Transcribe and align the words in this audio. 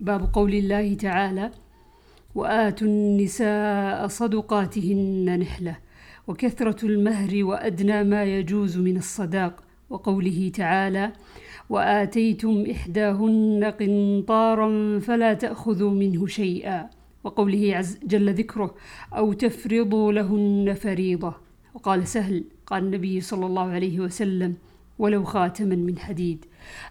باب 0.00 0.30
قول 0.32 0.54
الله 0.54 0.94
تعالى 0.94 1.50
وآتوا 2.34 2.86
النساء 2.86 4.06
صدقاتهن 4.06 5.38
نحلة 5.38 5.76
وكثرة 6.26 6.86
المهر 6.86 7.44
وأدنى 7.44 8.04
ما 8.04 8.24
يجوز 8.24 8.78
من 8.78 8.96
الصداق. 8.96 9.62
وقوله 9.90 10.50
تعالى 10.54 11.12
وآتيتم 11.70 12.64
إحداهن 12.70 13.64
قنطارا 13.80 14.98
فلا 14.98 15.34
تأخذوا 15.34 15.90
منه 15.90 16.26
شيئا. 16.26 16.90
وقوله 17.24 17.76
عز 17.76 17.98
جل 18.04 18.34
ذكره 18.34 18.74
أو 19.16 19.32
تفرضوا 19.32 20.12
لهن 20.12 20.74
فريضة. 20.74 21.34
وقال 21.74 22.06
سهل 22.08 22.44
قال 22.66 22.84
النبي 22.84 23.20
صلى 23.20 23.46
الله 23.46 23.68
عليه 23.68 24.00
وسلم 24.00 24.54
ولو 24.98 25.24
خاتما 25.24 25.76
من 25.76 25.98
حديد. 25.98 26.44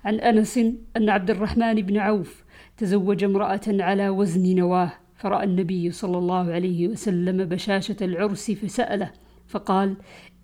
عن 0.05 0.15
أنس 0.15 0.57
أن 0.97 1.09
عبد 1.09 1.29
الرحمن 1.29 1.73
بن 1.73 1.97
عوف 1.97 2.44
تزوج 2.77 3.23
امرأة 3.23 3.61
على 3.67 4.09
وزن 4.09 4.55
نواه 4.55 4.93
فرأى 5.15 5.43
النبي 5.43 5.91
صلى 5.91 6.17
الله 6.17 6.51
عليه 6.51 6.87
وسلم 6.87 7.45
بشاشة 7.45 7.95
العرس 8.01 8.51
فسأله 8.51 9.11
فقال 9.47 9.95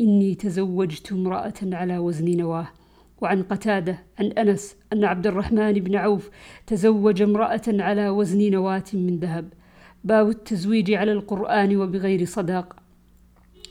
إني 0.02 0.36
تزوجت 0.36 1.12
امرأة 1.12 1.54
على 1.64 1.98
وزن 1.98 2.38
نواه. 2.38 2.68
وعن 3.22 3.44
قتادة 3.44 4.00
عن 4.20 4.26
أنس 4.26 4.76
أن 4.94 5.04
عبد 5.04 5.28
الرحمن 5.28 5.74
بن 5.74 5.96
عوف 5.96 6.30
تزوج 6.68 7.22
امرأة 7.22 7.62
على 7.68 8.10
وزن 8.10 8.52
نواة 8.52 8.84
من 8.94 9.20
ذهب. 9.20 9.54
باب 10.04 10.30
التزويج 10.30 10.92
على 10.92 11.12
القرآن 11.12 11.78
وبغير 11.78 12.26
صداق. 12.26 12.76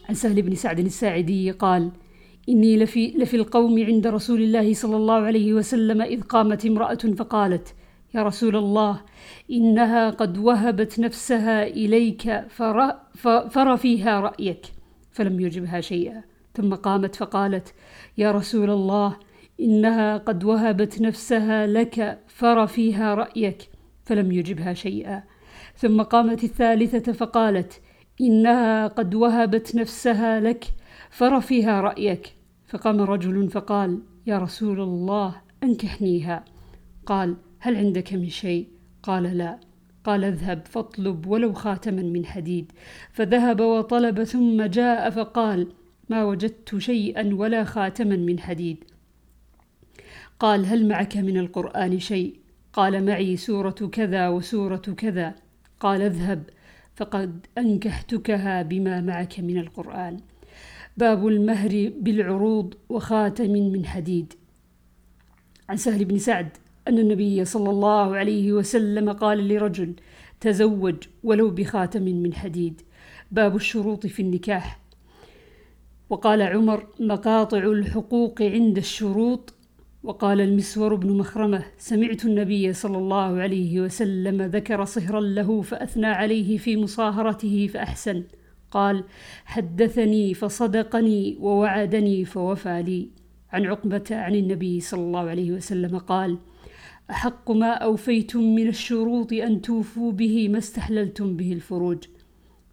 عن 0.09 0.15
سهل 0.15 0.43
بن 0.43 0.55
سعد 0.55 0.79
الساعدي 0.79 1.51
قال 1.51 1.91
إني 2.49 2.77
لفي, 2.77 3.15
لفي 3.19 3.37
القوم 3.37 3.85
عند 3.85 4.07
رسول 4.07 4.43
الله 4.43 4.75
صلى 4.75 4.97
الله 4.97 5.15
عليه 5.15 5.55
وسلم 5.55 6.03
إذ 6.03 6.21
قامت 6.21 6.67
امرأة 6.67 6.95
فقالت 6.95 7.75
يا 8.15 8.23
رسول 8.23 8.57
الله 8.57 9.01
إنها 9.51 10.11
قد 10.11 10.39
وهبت 10.39 11.01
نفسها 11.01 11.67
إليك 11.67 12.45
فر, 12.49 13.77
فيها 13.77 14.21
رأيك 14.21 14.67
فلم 15.11 15.41
يجبها 15.41 15.81
شيئا. 15.81 16.23
ثم 16.55 16.75
قامت 16.75 17.15
فقالت 17.15 17.75
يا 18.19 18.33
رسول 18.33 18.71
الله 18.71 19.17
إنها 19.61 20.17
قد 20.17 20.45
وهبت 20.45 21.01
نفسها 21.01 21.67
لك 21.67 22.19
فر 22.29 22.67
فيها 22.67 23.15
رأيك 23.15 23.69
فلم 24.05 24.33
يجبها 24.33 24.73
شيئا. 24.73 25.23
ثم 25.77 26.03
قامت 26.03 26.45
الثالثة 26.45 27.13
فقالت 27.13 27.81
إنها 28.21 28.87
قد 28.87 29.15
وهبت 29.15 29.75
نفسها 29.75 30.41
لك 30.41 30.65
فر 31.11 31.41
فيها 31.41 31.81
رأيك. 31.81 32.35
فقام 32.67 33.01
رجل 33.01 33.51
فقال 33.51 34.03
يا 34.27 34.39
رسول 34.39 34.81
الله 34.81 35.35
أنكحنيها. 35.63 36.45
قال 37.07 37.37
هل 37.63 37.77
عندك 37.77 38.13
من 38.13 38.29
شيء؟ 38.29 38.69
قال 39.03 39.23
لا. 39.23 39.59
قال 40.05 40.25
اذهب 40.25 40.67
فاطلب 40.67 41.27
ولو 41.27 41.53
خاتما 41.53 42.03
من 42.03 42.27
حديد. 42.27 42.73
فذهب 43.13 43.61
وطلب 43.61 44.25
ثم 44.25 44.63
جاء 44.63 45.11
فقال 45.11 45.73
ما 46.09 46.25
وجدت 46.25 46.79
شيئا 46.79 47.35
ولا 47.35 47.65
خاتما 47.65 48.17
من 48.17 48.41
حديد. 48.41 48.85
قال 50.39 50.67
هل 50.67 50.89
معك 50.89 51.17
من 51.17 51.37
القرآن 51.37 51.99
شيء؟ 51.99 52.37
قال 52.73 53.05
معي 53.05 53.37
سورة 53.37 53.71
كذا 53.71 54.29
وسورة 54.29 54.77
كذا. 54.77 55.35
قال 55.81 56.03
اذهب 56.03 56.43
فقد 56.97 57.47
أنكحتكها 57.59 58.63
بما 58.63 59.01
معك 59.01 59.41
من 59.41 59.59
القرآن. 59.59 60.17
باب 60.97 61.27
المهر 61.27 61.93
بالعروض 62.01 62.75
وخاتم 62.89 63.53
من 63.53 63.87
حديد. 63.87 64.33
عن 65.69 65.77
سهل 65.77 66.05
بن 66.05 66.19
سعد 66.19 66.49
أن 66.91 66.99
النبي 66.99 67.45
صلى 67.45 67.71
الله 67.71 68.17
عليه 68.17 68.53
وسلم 68.53 69.13
قال 69.13 69.49
لرجل 69.49 69.95
تزوج 70.41 70.97
ولو 71.25 71.51
بخاتم 71.51 72.03
من 72.03 72.35
حديد. 72.35 72.83
باب 73.31 73.57
الشروط 73.57 74.07
في 74.07 74.23
النكاح. 74.23 74.81
وقال 76.11 76.43
عمر 76.43 76.87
مقاطع 77.01 77.59
الحقوق 77.59 78.43
عند 78.43 78.77
الشروط. 78.77 79.55
وقال 80.03 80.41
المسور 80.41 80.95
بن 80.95 81.13
مخرمة 81.19 81.65
سمعت 81.79 82.25
النبي 82.25 82.73
صلى 82.73 82.99
الله 82.99 83.41
عليه 83.41 83.81
وسلم 83.81 84.43
ذكر 84.43 84.85
صهرا 84.85 85.21
له 85.21 85.63
فأثنى 85.63 86.07
عليه 86.07 86.59
في 86.59 86.77
مصاهرته 86.77 87.67
فأحسن. 87.67 88.25
قال 88.71 89.05
حدثني 89.45 90.35
فصدقني 90.35 91.37
ووعدني 91.41 92.25
فوفى 92.25 92.83
لي. 92.83 93.09
عن 93.53 93.67
عقبة 93.67 94.05
عن 94.11 94.35
النبي 94.35 94.81
صلى 94.81 95.01
الله 95.01 95.31
عليه 95.31 95.53
وسلم 95.53 95.99
قال 95.99 96.39
أحق 97.11 97.51
ما 97.51 97.73
أوفيتم 97.73 98.41
من 98.41 98.69
الشروط 98.69 99.33
أن 99.33 99.63
توفوا 99.63 100.13
به 100.13 100.49
ما 100.49 100.59
استحللتم 100.59 101.37
به 101.37 101.53
الفروج. 101.53 101.99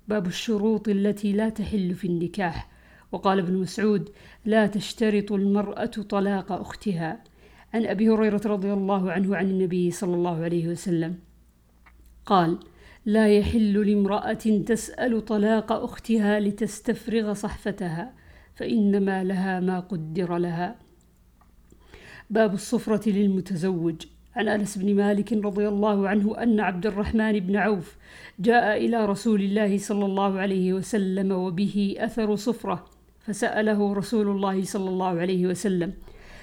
باب 0.07 0.27
الشروط 0.27 0.89
التي 0.89 1.33
لا 1.33 1.49
تحل 1.49 1.93
في 1.93 2.07
النكاح. 2.07 2.69
وقال 3.11 3.39
ابن 3.39 3.53
مسعود 3.53 4.09
لا 4.45 4.67
تشترط 4.67 5.31
المرأة 5.31 5.85
طلاق 5.85 6.51
أختها. 6.51 7.23
عن 7.73 7.85
أبي 7.85 8.09
هريرة 8.09 8.41
رضي 8.45 8.73
الله 8.73 9.11
عنه 9.11 9.35
عن 9.35 9.49
النبي 9.49 9.91
صلى 9.91 10.15
الله 10.15 10.43
عليه 10.43 10.67
وسلم 10.67 11.15
قال 12.25 12.59
لا 13.05 13.37
يحل 13.37 13.87
لامرأة 13.87 14.63
تسأل 14.65 15.25
طلاق 15.25 15.71
أختها 15.71 16.39
لتستفرغ 16.39 17.33
صحفتها 17.33 18.13
فإنما 18.55 19.23
لها 19.23 19.59
ما 19.59 19.79
قدر 19.79 20.37
لها. 20.37 20.75
باب 22.29 22.53
الصفرة 22.53 23.09
للمتزوج. 23.09 24.05
عن 24.37 24.47
أنس 24.47 24.77
بن 24.77 24.95
مالك 24.95 25.33
رضي 25.33 25.67
الله 25.67 26.09
عنه 26.09 26.43
أن 26.43 26.59
عبد 26.59 26.85
الرحمن 26.85 27.39
بن 27.39 27.55
عوف 27.55 27.95
جاء 28.39 28.85
إلى 28.85 29.05
رسول 29.05 29.41
الله 29.41 29.77
صلى 29.77 30.05
الله 30.05 30.39
عليه 30.39 30.73
وسلم 30.73 31.31
وبه 31.31 31.95
أثر 31.97 32.35
صفرة 32.35 32.85
فسأله 33.19 33.93
رسول 33.93 34.27
الله 34.27 34.63
صلى 34.63 34.89
الله 34.89 35.19
عليه 35.19 35.47
وسلم 35.47 35.93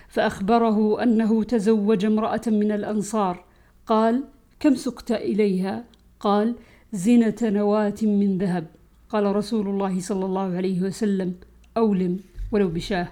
فأخبره 0.09 1.03
أنه 1.03 1.44
تزوج 1.44 2.05
امرأة 2.05 2.41
من 2.47 2.72
الأنصار 2.72 3.44
قال 3.87 4.25
كم 4.61 4.75
سقت 4.75 5.12
إليها؟ 5.12 5.84
قال 6.21 6.55
زنة 6.93 7.37
نواة 7.43 8.00
من 8.03 8.38
ذهب. 8.38 8.66
قال 9.09 9.37
رسول 9.37 9.69
الله 9.69 10.00
صلى 10.00 10.25
الله 10.25 10.56
عليه 10.56 10.82
وسلم 10.82 11.34
أولم 11.76 12.21
ولو 12.53 12.69
بشاه. 12.69 13.09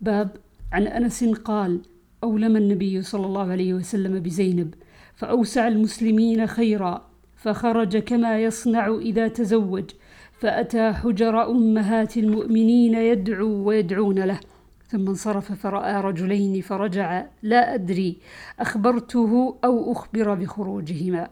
باب 0.00 0.36
عن 0.72 0.86
أنس 0.86 1.24
قال 1.24 1.80
أولم 2.24 2.56
النبي 2.56 3.02
صلى 3.02 3.26
الله 3.26 3.50
عليه 3.50 3.74
وسلم 3.74 4.18
بزينب 4.18 4.74
فأوسع 5.14 5.68
المسلمين 5.68 6.46
خيرا 6.46 7.06
فخرج 7.36 7.98
كما 7.98 8.38
يصنع 8.40 8.98
إذا 8.98 9.28
تزوج 9.28 9.90
فأتى 10.32 10.92
حجر 10.92 11.50
أمهات 11.50 12.16
المؤمنين 12.16 12.94
يدعو 12.94 13.48
ويدعون 13.48 14.18
له. 14.18 14.40
ثم 14.88 15.08
انصرف 15.08 15.52
فرأى 15.52 16.00
رجلين 16.00 16.60
فرجع 16.60 17.26
لا 17.42 17.74
أدري 17.74 18.16
أخبرته 18.60 19.56
أو 19.64 19.92
أخبر 19.92 20.34
بخروجهما. 20.34 21.28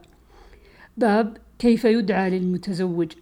باب 0.97 1.37
كيف 1.59 1.85
يدعى 1.85 2.31
للمتزوج؟ 2.31 3.13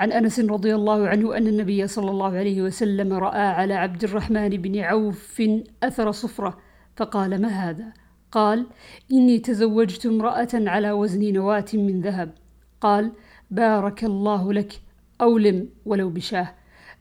عن 0.00 0.12
أنس 0.12 0.40
رضي 0.40 0.74
الله 0.74 1.08
عنه 1.08 1.36
أن 1.36 1.46
النبي 1.46 1.86
صلى 1.86 2.10
الله 2.10 2.36
عليه 2.36 2.62
وسلم 2.62 3.12
رأى 3.12 3.40
على 3.40 3.74
عبد 3.74 4.04
الرحمن 4.04 4.48
بن 4.48 4.78
عوف 4.78 5.42
أثر 5.82 6.12
صفرة 6.12 6.58
فقال 6.96 7.42
ما 7.42 7.48
هذا؟ 7.48 7.92
قال 8.32 8.66
إني 9.12 9.38
تزوجت 9.38 10.06
امرأة 10.06 10.48
على 10.54 10.92
وزن 10.92 11.32
نواة 11.32 11.64
من 11.74 12.00
ذهب. 12.00 12.34
قال 12.80 13.12
بارك 13.50 14.04
الله 14.04 14.52
لك 14.52 14.72
أولم 15.20 15.68
ولو 15.84 16.10
بشاه. 16.10 16.54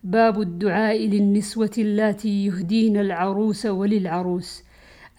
باب 0.03 0.41
الدعاء 0.41 1.07
للنسوة 1.07 1.71
اللاتي 1.77 2.45
يهدين 2.45 2.97
العروس 2.97 3.65
وللعروس. 3.65 4.63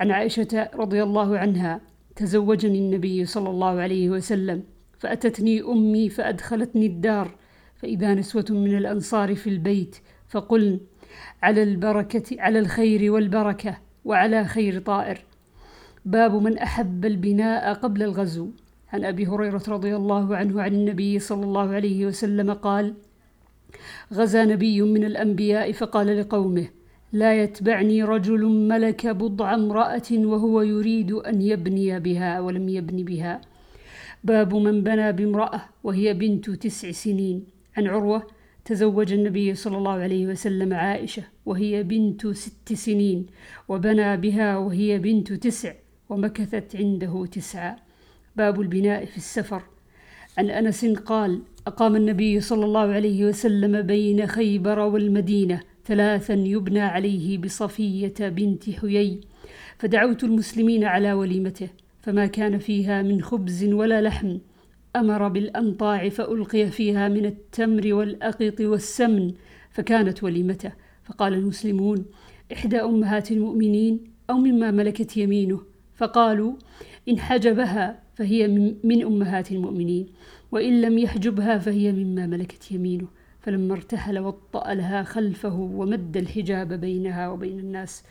عن 0.00 0.10
عائشة 0.10 0.70
رضي 0.74 1.02
الله 1.02 1.38
عنها 1.38 1.80
تزوجني 2.16 2.78
النبي 2.78 3.24
صلى 3.24 3.50
الله 3.50 3.80
عليه 3.80 4.10
وسلم 4.10 4.62
فأتتني 4.98 5.62
أمي 5.62 6.08
فأدخلتني 6.08 6.86
الدار 6.86 7.39
فإذا 7.82 8.14
نسوة 8.14 8.44
من 8.50 8.76
الأنصار 8.76 9.34
في 9.34 9.50
البيت 9.50 9.96
فقلن 10.28 10.80
على 11.42 11.62
البركة 11.62 12.42
على 12.42 12.58
الخير 12.58 13.12
والبركة 13.12 13.78
وعلى 14.04 14.44
خير 14.44 14.80
طائر. 14.80 15.18
باب 16.04 16.34
من 16.34 16.58
أحب 16.58 17.04
البناء 17.04 17.74
قبل 17.74 18.02
الغزو. 18.02 18.48
عن 18.92 19.04
أبي 19.04 19.26
هريرة 19.26 19.62
رضي 19.68 19.96
الله 19.96 20.36
عنه 20.36 20.62
عن 20.62 20.74
النبي 20.74 21.18
صلى 21.18 21.44
الله 21.44 21.68
عليه 21.68 22.06
وسلم 22.06 22.52
قال 22.52 22.94
غزا 24.12 24.44
نبي 24.44 24.82
من 24.82 25.04
الأنبياء 25.04 25.72
فقال 25.72 26.20
لقومه 26.20 26.68
لا 27.12 27.42
يتبعني 27.42 28.02
رجل 28.02 28.44
ملك 28.46 29.06
بضع 29.06 29.54
امرأة 29.54 30.10
وهو 30.12 30.60
يريد 30.60 31.12
أن 31.12 31.42
يبني 31.42 32.00
بها 32.00 32.40
ولم 32.40 32.68
يبن 32.68 33.04
بها. 33.04 33.40
باب 34.24 34.54
من 34.54 34.82
بنى 34.82 35.12
بامرأة 35.12 35.62
وهي 35.84 36.14
بنت 36.14 36.50
تسع 36.50 36.90
سنين. 36.90 37.59
عن 37.80 37.86
عروة 37.86 38.26
تزوج 38.64 39.12
النبي 39.12 39.54
صلى 39.54 39.76
الله 39.76 39.92
عليه 39.92 40.26
وسلم 40.26 40.74
عائشة 40.74 41.22
وهي 41.46 41.82
بنت 41.82 42.26
ست 42.26 42.72
سنين 42.72 43.26
وبنى 43.68 44.16
بها 44.16 44.56
وهي 44.56 44.98
بنت 44.98 45.32
تسع 45.32 45.72
ومكثت 46.08 46.76
عنده 46.76 47.26
تسعة. 47.26 47.76
باب 48.36 48.60
البناء 48.60 49.04
في 49.04 49.16
السفر. 49.16 49.62
عن 50.38 50.50
أنس 50.50 50.84
قال 50.84 51.42
أقام 51.66 51.96
النبي 51.96 52.40
صلى 52.40 52.64
الله 52.64 52.80
عليه 52.80 53.24
وسلم 53.24 53.82
بين 53.82 54.26
خيبر 54.26 54.78
والمدينة 54.78 55.60
ثلاثا 55.86 56.34
يبنى 56.34 56.80
عليه 56.80 57.38
بصفية 57.38 58.14
بنت 58.20 58.70
حيي. 58.70 59.20
فدعوت 59.78 60.24
المسلمين 60.24 60.84
على 60.84 61.12
وليمته 61.12 61.68
فما 62.02 62.26
كان 62.26 62.58
فيها 62.58 63.02
من 63.02 63.22
خبز 63.22 63.64
ولا 63.64 64.00
لحم. 64.00 64.38
أمر 64.96 65.28
بالانطاع 65.28 66.08
فألقي 66.08 66.66
فيها 66.66 67.08
من 67.08 67.26
التمر 67.26 67.94
والاقط 67.94 68.60
والسمن 68.60 69.32
فكانت 69.70 70.22
وليمته. 70.22 70.72
فقال 71.04 71.34
المسلمون 71.34 72.04
إحدى 72.52 72.76
أمهات 72.76 73.32
المؤمنين 73.32 74.04
أو 74.30 74.38
مما 74.38 74.70
ملكت 74.70 75.16
يمينه. 75.16 75.60
فقالوا 75.94 76.52
إن 77.08 77.18
حجبها 77.18 78.02
فهي 78.14 78.48
من 78.84 79.04
أمهات 79.04 79.52
المؤمنين 79.52 80.06
وإن 80.52 80.80
لم 80.80 80.98
يحجبها 80.98 81.58
فهي 81.58 81.92
مما 81.92 82.26
ملكت 82.26 82.72
يمينه. 82.72 83.08
فلما 83.40 83.74
ارتحل 83.74 84.18
وطأ 84.18 84.74
لها 84.74 85.02
خلفه 85.02 85.54
ومد 85.54 86.16
الحجاب 86.16 86.72
بينها 86.72 87.28
وبين 87.28 87.58
الناس. 87.58 88.04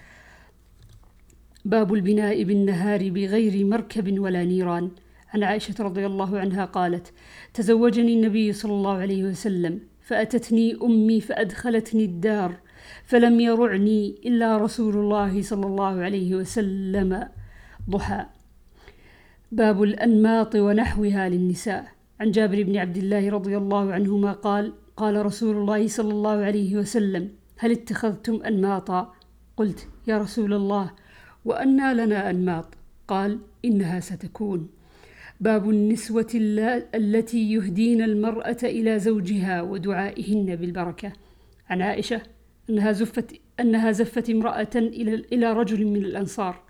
باب 1.65 1.93
البناء 1.93 2.43
بالنهار 2.43 3.09
بغير 3.09 3.65
مركب 3.65 4.19
ولا 4.19 4.43
نيران. 4.43 4.91
عن 5.33 5.43
عائشة 5.43 5.75
رضي 5.79 6.05
الله 6.05 6.39
عنها 6.39 6.65
قالت: 6.65 7.13
تزوجني 7.53 8.13
النبي 8.13 8.53
صلى 8.53 8.71
الله 8.71 8.97
عليه 8.97 9.23
وسلم 9.23 9.79
فأتتني 10.01 10.77
أمي 10.83 11.21
فأدخلتني 11.21 12.05
الدار 12.05 12.55
فلم 13.03 13.39
يرعني 13.39 14.21
إلا 14.25 14.57
رسول 14.57 14.97
الله 14.97 15.41
صلى 15.41 15.65
الله 15.65 16.01
عليه 16.01 16.35
وسلم 16.35 17.27
ضحى. 17.89 18.25
باب 19.51 19.83
الأنماط 19.83 20.55
ونحوها 20.55 21.29
للنساء 21.29 21.87
عن 22.19 22.31
جابر 22.31 22.63
بن 22.63 22.77
عبد 22.77 22.97
الله 22.97 23.29
رضي 23.29 23.57
الله 23.57 23.93
عنهما 23.93 24.31
قال: 24.31 24.73
قال 24.97 25.25
رسول 25.25 25.55
الله 25.55 25.87
صلى 25.87 26.11
الله 26.11 26.37
عليه 26.49 26.75
وسلم: 26.75 27.29
هل 27.57 27.71
اتخذتم 27.71 28.41
أنماطا؟ 28.43 29.13
قلت: 29.57 29.87
يا 30.07 30.17
رسول 30.17 30.53
الله 30.53 30.91
وأنى 31.45 31.93
لنا 31.93 32.29
أنماط؟ 32.29 32.65
قال: 33.07 33.39
إنها 33.65 33.99
ستكون. 33.99 34.78
باب 35.39 35.69
النسوة 35.69 36.27
التي 36.95 37.51
يهدين 37.51 38.01
المرأة 38.01 38.57
إلى 38.63 38.99
زوجها 38.99 39.61
ودعائهن 39.61 40.55
بالبركة. 40.55 41.13
عن 41.69 41.81
عائشة 41.81 42.21
أنها 42.69 42.91
زفت 42.91 43.41
أنها 43.59 43.91
زفت 43.91 44.29
امرأة 44.29 44.69
إلى 44.75 45.15
إلى 45.15 45.53
رجل 45.53 45.85
من 45.85 46.05
الأنصار. 46.05 46.63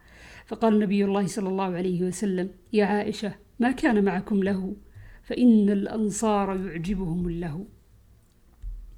فقال 0.45 0.79
نبي 0.79 1.05
الله 1.05 1.27
صلى 1.27 1.49
الله 1.49 1.75
عليه 1.75 2.03
وسلم 2.03 2.49
يا 2.73 2.85
عائشة 2.85 3.35
ما 3.59 3.71
كان 3.71 4.03
معكم 4.03 4.43
له؟ 4.43 4.75
فإن 5.23 5.69
الأنصار 5.69 6.55
يعجبهم 6.67 7.27
اللهو 7.27 7.63